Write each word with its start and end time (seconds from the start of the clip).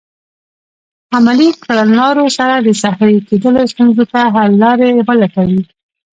عملي 1.15 1.49
کړنلارو 1.63 2.25
سره 2.37 2.55
د 2.59 2.67
صحرایې 2.81 3.19
کیدلو 3.29 3.61
ستونزو 3.71 4.03
ته 4.11 4.21
حل 4.33 4.51
لارې 4.63 4.89
ولټوي. 5.07 5.61